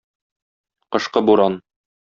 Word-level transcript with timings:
Кышкы 0.91 1.19
буран... 1.25 1.53